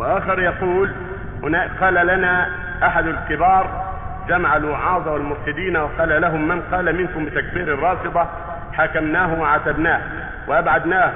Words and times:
وآخر 0.00 0.40
يقول 0.40 0.90
هنا 1.42 1.68
قال 1.80 1.94
لنا 2.06 2.48
أحد 2.82 3.06
الكبار 3.06 3.90
جمع 4.28 4.56
الوعاظ 4.56 5.08
والمرشدين 5.08 5.76
وقال 5.76 6.20
لهم 6.20 6.48
من 6.48 6.60
قال 6.72 6.96
منكم 6.96 7.24
بتكفير 7.24 7.74
الرافضة؟ 7.74 8.26
حكمناه 8.72 9.40
وعاتبناه 9.40 10.00
وأبعدناه. 10.48 11.12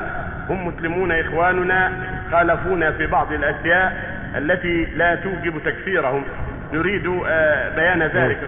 هم 0.51 0.67
مسلمون 0.69 1.13
إخواننا 1.13 1.93
خالفونا 2.33 2.91
في 2.91 3.07
بعض 3.07 3.33
الأشياء 3.33 3.93
التي 4.37 4.85
لا 4.85 5.15
توجب 5.15 5.59
تكفيرهم. 5.65 6.25
نريد 6.73 7.23
آه، 7.27 7.75
بيان 7.77 8.03
ذلك. 8.03 8.39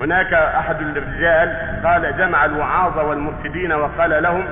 هناك 0.00 0.32
أحد 0.34 0.76
الرجال 0.80 1.56
قال 1.84 2.16
جمع 2.18 2.44
الوعاظ 2.44 2.98
والمرشدين 2.98 3.72
وقال 3.72 4.22
لهم 4.22 4.44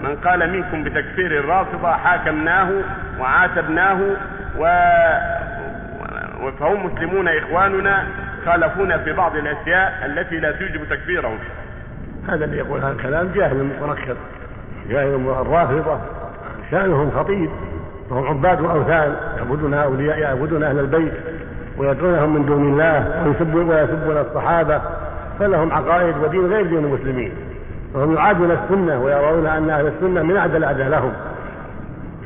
من 0.00 0.16
قال 0.16 0.50
منكم 0.52 0.84
بتكفير 0.84 1.38
الرافضة؟ 1.40 1.92
حاكمناه 1.92 2.70
وعاتبناه 3.18 3.98
و 4.58 4.66
فهم 6.58 6.86
مسلمون 6.86 7.28
إخواننا 7.28 8.04
خالفونا 8.46 8.98
في 8.98 9.12
بعض 9.12 9.36
الأشياء 9.36 10.06
التي 10.06 10.36
لا 10.36 10.52
توجب 10.52 10.84
تكفيرهم 10.90 11.38
هذا 12.28 12.44
اللي 12.44 12.58
يقول 12.58 12.80
هذا 12.80 12.92
الكلام 12.92 13.30
جاهل 13.34 13.70
مركب 13.80 14.16
جاهل 14.88 15.14
الرافضة 15.14 15.98
شأنهم 16.70 17.10
خطير 17.10 17.50
وهم 18.10 18.26
عباد 18.26 18.64
أوثان 18.64 19.16
يعبدون 19.36 19.74
أولياء 19.74 20.18
يعبدون 20.18 20.62
أهل 20.62 20.78
البيت 20.78 21.12
ويدعونهم 21.78 22.34
من 22.34 22.46
دون 22.46 22.72
الله 22.72 23.24
ويسبون 23.26 23.70
ويسبون 23.70 24.16
الصحابة 24.16 24.80
فلهم 25.38 25.72
عقائد 25.72 26.14
ودين 26.22 26.46
غير 26.46 26.66
دين 26.66 26.78
المسلمين. 26.78 27.32
وهم 27.94 28.14
يعادون 28.14 28.50
السنة 28.50 29.02
ويرون 29.02 29.46
أن 29.46 29.70
أهل 29.70 29.86
السنة 29.86 30.22
من 30.22 30.36
أعدى 30.36 30.56
الأعداء 30.56 30.88
لهم 30.88 31.12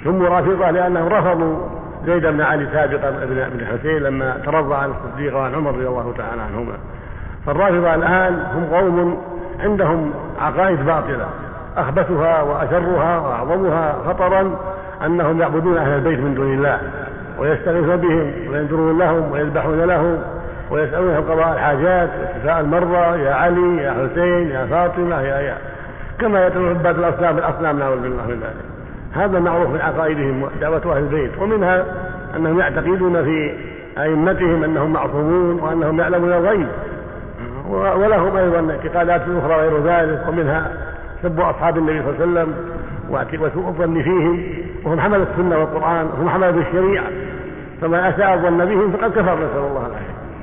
سموا 0.05 0.29
رافضة 0.29 0.71
لأنهم 0.71 1.09
رفضوا 1.09 1.77
زيد 2.07 2.27
بن 2.27 2.41
علي 2.41 2.66
سابقا 2.73 3.09
ابن 3.09 3.38
ابن 3.38 3.61
الحسين 3.61 4.02
لما 4.02 4.41
ترضى 4.45 4.75
عن 4.75 4.91
الصديق 4.91 5.37
وعن 5.37 5.54
عمر 5.54 5.71
رضي 5.71 5.87
الله 5.87 6.15
تعالى 6.18 6.43
عنهما. 6.43 6.74
فالرافضة 7.46 7.95
الآن 7.95 8.46
هم 8.54 8.77
قوم 8.77 9.23
عندهم 9.60 10.13
عقائد 10.41 10.87
باطلة. 10.87 11.29
أخبثها 11.79 12.43
وأشرها 12.43 13.19
وأعظمها 13.19 13.96
خطرا 14.07 14.57
أنهم 15.07 15.41
يعبدون 15.41 15.76
أهل 15.76 15.95
البيت 15.95 16.19
من 16.19 16.35
دون 16.35 16.54
الله 16.54 16.80
ويستغيثون 17.38 17.96
بهم 17.96 18.32
وينذرون 18.51 18.99
لهم 18.99 19.32
ويذبحون 19.32 19.80
لهم 19.80 20.19
ويسألونهم 20.71 21.30
قضاء 21.30 21.52
الحاجات 21.52 22.10
وشفاء 22.21 22.60
المرضى 22.60 23.23
يا 23.23 23.35
علي 23.35 23.76
يا 23.82 23.93
حسين 23.93 24.51
يا 24.51 24.66
فاطمة 24.66 25.21
يا 25.21 25.41
يا 25.41 25.59
كما 26.21 26.46
يدعو 26.46 26.69
عباد 26.69 26.99
الأصنام 26.99 27.38
الأصنام 27.38 27.79
نعوذ 27.79 28.01
بالله 28.01 28.26
من 28.26 28.41
ذلك. 28.41 28.77
هذا 29.19 29.38
معروف 29.38 29.69
من 29.69 29.80
عقائدهم 29.80 30.49
دعوة 30.61 30.97
أهل 30.97 30.99
البيت 30.99 31.38
ومنها 31.38 31.85
أنهم 32.37 32.61
يعتقدون 32.61 33.25
في 33.25 33.55
أئمتهم 33.99 34.65
أنهم 34.65 34.93
معصومون 34.93 35.60
وأنهم 35.60 36.01
يعلمون 36.01 36.33
الغيب. 36.33 36.69
ولهم 37.69 38.37
أيضا 38.37 38.73
اعتقادات 38.73 39.21
أخرى 39.21 39.55
غير 39.57 39.83
ذلك 39.85 40.29
ومنها 40.29 40.73
سب 41.23 41.41
أصحاب 41.41 41.79
النبي 41.79 42.02
صلى 42.02 42.25
الله 42.25 42.41
عليه 42.41 42.51
وسلم 43.10 43.43
وسوء 43.43 43.69
الظن 43.69 44.02
فيهم 44.02 44.43
وهم 44.85 45.01
حملة 45.01 45.27
السنة 45.32 45.59
والقرآن 45.59 46.07
وهم 46.07 46.29
حملة 46.29 46.49
الشريعة. 46.69 47.07
فمن 47.80 47.95
أساء 47.99 48.35
الظن 48.35 48.65
بهم 48.65 48.93
فقد 48.93 49.10
كفر 49.10 49.35
نسأل 49.35 49.59
الله 49.59 49.87
العافية. 49.87 50.18